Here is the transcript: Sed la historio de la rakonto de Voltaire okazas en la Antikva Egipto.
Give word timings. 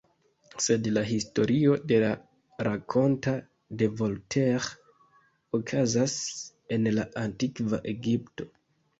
Sed 0.65 0.87
la 0.91 1.01
historio 1.07 1.73
de 1.89 1.97
la 2.03 2.07
rakonto 2.67 3.33
de 3.81 3.89
Voltaire 3.99 4.71
okazas 5.59 6.15
en 6.77 6.89
la 6.99 7.05
Antikva 7.25 7.81
Egipto. 7.93 8.49